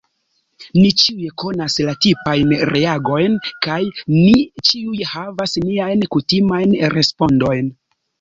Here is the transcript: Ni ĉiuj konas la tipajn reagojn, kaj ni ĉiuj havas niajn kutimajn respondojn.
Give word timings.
Ni 0.83 0.91
ĉiuj 0.99 1.25
konas 1.41 1.75
la 1.87 1.91
tipajn 2.05 2.55
reagojn, 2.69 3.35
kaj 3.65 3.77
ni 4.15 4.33
ĉiuj 4.69 5.05
havas 5.11 5.55
niajn 5.67 6.03
kutimajn 6.15 6.75
respondojn. 6.95 7.71